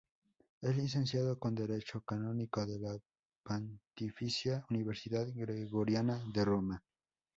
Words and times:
Es 0.61 0.75
licenciado 0.75 1.37
en 1.39 1.53
Derecho 1.53 2.01
Canónico 2.01 2.65
de 2.65 2.79
la 2.79 2.97
Pontificia 3.43 4.65
Universidad 4.71 5.27
Gregoriana 5.31 6.23
de 6.33 6.43
Roma. 6.43 6.83